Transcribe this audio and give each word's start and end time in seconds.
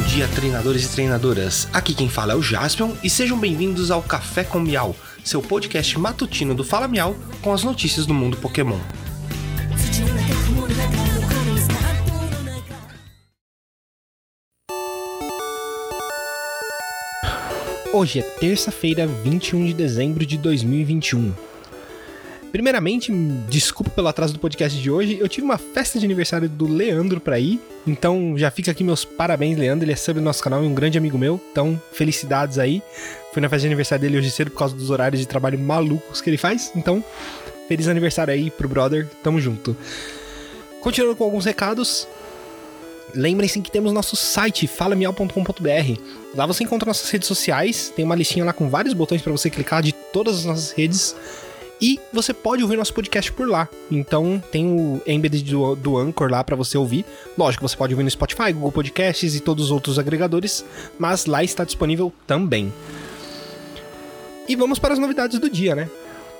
dia, 0.00 0.28
treinadores 0.28 0.84
e 0.84 0.88
treinadoras. 0.88 1.68
Aqui 1.72 1.94
quem 1.94 2.08
fala 2.08 2.32
é 2.32 2.36
o 2.36 2.42
Jaspion 2.42 2.92
e 3.02 3.10
sejam 3.10 3.38
bem-vindos 3.38 3.90
ao 3.90 4.02
Café 4.02 4.44
com 4.44 4.60
Miau, 4.60 4.96
seu 5.24 5.42
podcast 5.42 5.98
matutino 5.98 6.54
do 6.54 6.64
Fala 6.64 6.88
Miau 6.88 7.16
com 7.40 7.52
as 7.52 7.62
notícias 7.62 8.06
do 8.06 8.14
mundo 8.14 8.36
Pokémon. 8.36 8.78
Hoje 17.92 18.20
é 18.20 18.22
terça-feira, 18.22 19.06
21 19.06 19.66
de 19.66 19.74
dezembro 19.74 20.24
de 20.24 20.38
2021. 20.38 21.51
Primeiramente, 22.52 23.10
desculpa 23.48 23.90
pelo 23.90 24.08
atraso 24.08 24.34
do 24.34 24.38
podcast 24.38 24.78
de 24.78 24.90
hoje. 24.90 25.16
Eu 25.18 25.26
tive 25.26 25.42
uma 25.42 25.56
festa 25.56 25.98
de 25.98 26.04
aniversário 26.04 26.50
do 26.50 26.68
Leandro 26.68 27.18
pra 27.18 27.40
ir. 27.40 27.58
Então 27.86 28.34
já 28.36 28.50
fica 28.50 28.70
aqui 28.70 28.84
meus 28.84 29.06
parabéns, 29.06 29.56
Leandro. 29.56 29.86
Ele 29.86 29.92
é 29.92 29.96
sub 29.96 30.20
do 30.20 30.24
nosso 30.24 30.42
canal 30.42 30.62
e 30.62 30.66
um 30.66 30.74
grande 30.74 30.98
amigo 30.98 31.16
meu. 31.16 31.40
Então, 31.50 31.80
felicidades 31.92 32.58
aí. 32.58 32.82
Fui 33.32 33.40
na 33.40 33.48
festa 33.48 33.62
de 33.62 33.68
aniversário 33.68 34.02
dele 34.02 34.18
hoje 34.18 34.30
cedo 34.30 34.50
por 34.50 34.58
causa 34.58 34.76
dos 34.76 34.90
horários 34.90 35.18
de 35.18 35.26
trabalho 35.26 35.58
malucos 35.58 36.20
que 36.20 36.28
ele 36.28 36.36
faz. 36.36 36.70
Então, 36.76 37.02
feliz 37.68 37.88
aniversário 37.88 38.34
aí 38.34 38.50
pro 38.50 38.68
brother. 38.68 39.08
Tamo 39.22 39.40
junto. 39.40 39.74
Continuando 40.82 41.16
com 41.16 41.24
alguns 41.24 41.46
recados. 41.46 42.06
Lembrem-se 43.14 43.62
que 43.62 43.70
temos 43.70 43.94
nosso 43.94 44.14
site 44.14 44.66
falamial.com.br. 44.66 46.00
Lá 46.34 46.44
você 46.44 46.64
encontra 46.64 46.86
nossas 46.86 47.10
redes 47.10 47.28
sociais, 47.28 47.92
tem 47.94 48.04
uma 48.04 48.14
listinha 48.14 48.44
lá 48.44 48.52
com 48.52 48.68
vários 48.68 48.92
botões 48.92 49.22
para 49.22 49.32
você 49.32 49.48
clicar 49.48 49.82
de 49.82 49.92
todas 49.92 50.40
as 50.40 50.44
nossas 50.44 50.72
redes. 50.72 51.16
E 51.82 51.98
você 52.12 52.32
pode 52.32 52.62
ouvir 52.62 52.76
nosso 52.76 52.94
podcast 52.94 53.32
por 53.32 53.48
lá. 53.48 53.68
Então 53.90 54.40
tem 54.52 54.64
o 54.64 55.02
embedded 55.04 55.50
do, 55.50 55.74
do 55.74 55.98
Anchor 55.98 56.30
lá 56.30 56.44
para 56.44 56.54
você 56.54 56.78
ouvir. 56.78 57.04
Lógico, 57.36 57.68
você 57.68 57.76
pode 57.76 57.92
ouvir 57.92 58.04
no 58.04 58.10
Spotify, 58.10 58.52
Google 58.52 58.70
Podcasts 58.70 59.34
e 59.34 59.40
todos 59.40 59.64
os 59.64 59.70
outros 59.72 59.98
agregadores, 59.98 60.64
mas 60.96 61.26
lá 61.26 61.42
está 61.42 61.64
disponível 61.64 62.12
também. 62.24 62.72
E 64.48 64.54
vamos 64.54 64.78
para 64.78 64.94
as 64.94 65.00
novidades 65.00 65.40
do 65.40 65.50
dia, 65.50 65.74
né? 65.74 65.90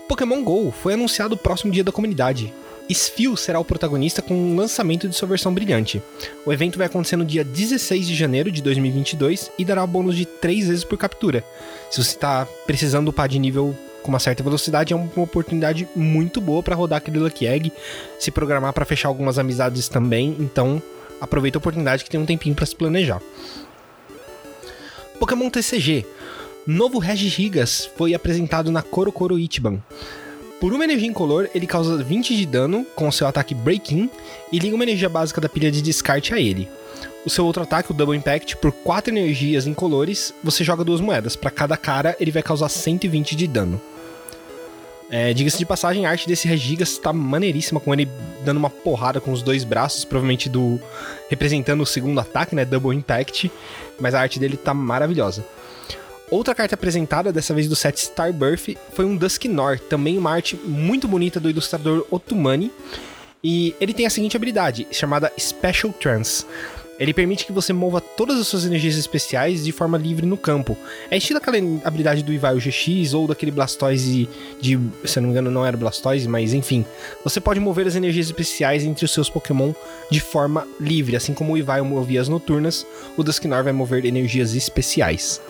Pokémon 0.09 0.45
GO 0.45 0.71
foi 0.71 0.95
anunciado 0.95 1.35
o 1.35 1.39
próximo 1.39 1.73
dia 1.73 1.83
da 1.83 1.91
comunidade. 1.91 2.55
Sfil 2.89 3.37
será 3.37 3.59
o 3.59 3.65
protagonista 3.65 4.23
com 4.23 4.35
o 4.35 4.55
lançamento 4.55 5.09
de 5.09 5.17
sua 5.17 5.27
versão 5.27 5.53
brilhante. 5.53 6.01
O 6.47 6.53
evento 6.53 6.79
vai 6.79 6.87
acontecer 6.87 7.17
no 7.17 7.25
dia 7.25 7.43
16 7.43 8.07
de 8.07 8.15
janeiro 8.15 8.51
de 8.51 8.63
2022 8.63 9.51
e 9.59 9.65
dará 9.65 9.85
bônus 9.87 10.17
de 10.17 10.25
3 10.25 10.69
vezes 10.69 10.85
por 10.85 10.99
captura. 10.99 11.45
Se 11.91 12.03
você 12.03 12.11
está 12.11 12.47
precisando 12.65 13.09
upar 13.09 13.29
de 13.29 13.41
nível 13.41 13.75
com 14.03 14.09
uma 14.09 14.19
certa 14.19 14.43
velocidade, 14.43 14.93
é 14.93 14.97
uma 14.97 15.09
oportunidade 15.23 15.89
muito 15.95 16.41
boa 16.41 16.63
para 16.63 16.75
rodar 16.75 16.99
aquele 16.99 17.19
Lucky 17.19 17.47
Egg, 17.47 17.73
se 18.19 18.31
programar 18.31 18.73
para 18.73 18.85
fechar 18.85 19.09
algumas 19.09 19.39
amizades 19.39 19.89
também, 19.89 20.37
então 20.39 20.83
aproveita 21.21 21.57
a 21.57 21.61
oportunidade 21.61 22.05
que 22.05 22.11
tem 22.11 22.21
um 22.21 22.27
tempinho 22.27 22.55
para 22.55 22.67
se 22.67 22.75
planejar. 22.75 23.21
Pokémon 25.19 25.49
TCG. 25.49 26.05
Novo 26.67 26.99
Regigigas 26.99 27.89
foi 27.97 28.15
apresentado 28.15 28.71
na 28.71 28.83
Korokoro 28.83 29.39
Ichiban. 29.39 29.81
Por 30.61 30.73
uma 30.73 30.85
energia 30.85 31.09
incolor, 31.09 31.49
ele 31.55 31.67
causa 31.67 32.03
20 32.03 32.37
de 32.37 32.47
dano 32.47 32.87
com 32.95 33.11
seu 33.11 33.27
ataque 33.27 33.53
Break-In 33.53 34.09
e 34.53 34.59
liga 34.61 34.75
uma 34.77 34.85
energia 34.85 35.09
básica 35.09 35.41
da 35.41 35.49
pilha 35.49 35.73
de 35.73 35.83
descarte 35.83 36.33
a 36.33 36.41
ele. 36.41 36.69
O 37.25 37.31
seu 37.31 37.45
outro 37.45 37.63
ataque, 37.63 37.91
o 37.91 37.95
Double 37.95 38.17
Impact, 38.17 38.57
por 38.57 38.71
4 38.71 39.13
energias 39.13 39.67
incolores, 39.67 40.33
você 40.43 40.63
joga 40.63 40.85
duas 40.85 41.01
moedas. 41.01 41.35
Para 41.35 41.51
cada 41.51 41.77
cara, 41.77 42.17
ele 42.21 42.31
vai 42.31 42.43
causar 42.43 42.69
120 42.69 43.35
de 43.35 43.47
dano. 43.47 43.81
É, 45.15 45.35
Diga-se 45.35 45.59
de 45.59 45.67
passagem, 45.67 46.07
a 46.07 46.11
arte 46.11 46.27
desse 46.27 46.49
Regigas 46.49 46.97
tá 46.97 47.13
maneiríssima, 47.13 47.79
com 47.79 47.93
ele 47.93 48.09
dando 48.47 48.57
uma 48.57 48.71
porrada 48.71 49.21
com 49.21 49.31
os 49.31 49.43
dois 49.43 49.63
braços, 49.63 50.07
provavelmente 50.07 50.49
do 50.49 50.81
representando 51.29 51.83
o 51.83 51.87
segundo 51.87 52.19
ataque, 52.19 52.55
né, 52.55 52.65
Double 52.65 52.97
Impact, 52.97 53.53
mas 54.01 54.15
a 54.15 54.21
arte 54.23 54.41
dele 54.41 54.57
tá 54.57 54.73
maravilhosa. 54.73 55.45
Outra 56.31 56.55
carta 56.55 56.77
apresentada, 56.77 57.31
dessa 57.31 57.53
vez 57.53 57.69
do 57.69 57.77
set 57.77 57.99
Starbirth, 57.99 58.75
foi 58.95 59.05
um 59.05 59.15
Dusknor, 59.15 59.79
também 59.81 60.17
uma 60.17 60.31
arte 60.31 60.57
muito 60.57 61.07
bonita 61.07 61.39
do 61.39 61.51
ilustrador 61.51 62.07
Otumani, 62.11 62.73
e 63.45 63.75
ele 63.79 63.93
tem 63.93 64.07
a 64.07 64.11
seguinte 64.11 64.35
habilidade, 64.35 64.87
chamada 64.91 65.31
Special 65.39 65.93
Trance. 65.93 66.47
Ele 66.99 67.13
permite 67.13 67.47
que 67.47 67.53
você 67.53 67.73
mova 67.73 68.01
todas 68.01 68.39
as 68.39 68.47
suas 68.47 68.65
energias 68.65 68.97
especiais 68.97 69.65
de 69.65 69.73
forma 69.73 69.99
livre 69.99 70.27
no 70.27 70.37
campo. 70.37 70.77
É 71.11 71.17
estilo 71.17 71.39
aquela 71.39 71.57
habilidade 71.85 72.23
do 72.23 72.33
Ivaio 72.33 72.61
GX 72.61 73.15
ou 73.15 73.27
daquele 73.27 73.51
Blastoise 73.51 74.29
de. 74.61 74.79
Se 75.05 75.19
eu 75.19 75.23
não 75.23 75.29
me 75.29 75.33
engano, 75.33 75.51
não 75.51 75.67
era 75.67 75.77
Blastoise, 75.77 76.29
mas 76.29 76.55
enfim. 76.55 76.85
Você 77.25 77.41
pode 77.41 77.59
mover 77.59 77.87
as 77.87 77.97
energias 77.97 78.27
especiais 78.27 78.85
entre 78.85 79.05
os 79.05 79.11
seus 79.11 79.29
Pokémon 79.29 79.73
de 80.11 80.21
forma 80.21 80.67
livre. 80.79 81.17
Assim 81.17 81.35
como 81.35 81.55
o 81.55 81.59
Ivaio 81.59 81.85
movia 81.85 82.21
as 82.21 82.29
noturnas, 82.29 82.87
o 83.17 83.23
Dusknor 83.23 83.65
vai 83.65 83.73
mover 83.73 84.05
energias 84.05 84.55
especiais. 84.55 85.41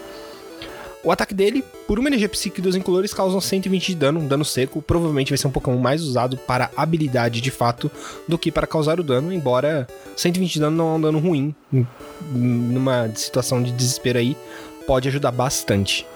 O 1.04 1.10
ataque 1.10 1.34
dele, 1.34 1.64
por 1.88 1.98
uma 1.98 2.08
energia 2.08 2.28
psíquica 2.28 2.62
duas 2.62 2.76
incolores, 2.76 3.12
causam 3.12 3.40
120 3.40 3.88
de 3.88 3.94
dano, 3.96 4.20
um 4.20 4.28
dano 4.28 4.44
seco. 4.44 4.80
Provavelmente 4.80 5.30
vai 5.30 5.38
ser 5.38 5.48
um 5.48 5.50
Pokémon 5.50 5.78
mais 5.78 6.00
usado 6.00 6.36
para 6.36 6.70
habilidade 6.76 7.40
de 7.40 7.50
fato 7.50 7.90
do 8.28 8.38
que 8.38 8.52
para 8.52 8.68
causar 8.68 9.00
o 9.00 9.02
dano, 9.02 9.32
embora 9.32 9.88
120 10.16 10.52
de 10.52 10.60
dano 10.60 10.76
não 10.76 10.92
é 10.92 10.96
um 10.96 11.00
dano 11.00 11.18
ruim. 11.18 11.52
Numa 12.32 13.10
situação 13.16 13.60
de 13.60 13.72
desespero 13.72 14.20
aí, 14.20 14.36
pode 14.86 15.08
ajudar 15.08 15.32
bastante. 15.32 16.06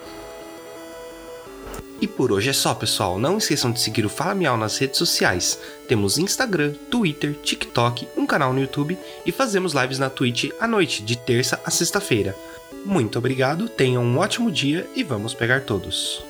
E 2.01 2.07
por 2.07 2.31
hoje 2.31 2.51
é 2.51 2.53
só, 2.53 2.75
pessoal. 2.75 3.19
Não 3.19 3.39
esqueçam 3.39 3.73
de 3.73 3.81
seguir 3.81 4.05
o 4.05 4.09
Fala 4.09 4.35
Miau 4.35 4.57
nas 4.57 4.77
redes 4.79 4.99
sociais. 4.99 5.59
Temos 5.89 6.19
Instagram, 6.19 6.75
Twitter, 6.91 7.33
TikTok, 7.43 8.07
um 8.17 8.27
canal 8.27 8.53
no 8.53 8.61
YouTube 8.61 8.97
e 9.25 9.33
fazemos 9.33 9.73
lives 9.73 9.99
na 9.99 10.11
Twitch 10.11 10.51
à 10.61 10.69
noite, 10.69 11.03
de 11.03 11.17
terça 11.17 11.59
a 11.65 11.71
sexta-feira. 11.71 12.37
Muito 12.85 13.19
obrigado, 13.19 13.69
tenham 13.69 14.03
um 14.03 14.19
ótimo 14.19 14.51
dia 14.51 14.89
e 14.95 15.03
vamos 15.03 15.35
pegar 15.35 15.63
todos. 15.63 16.26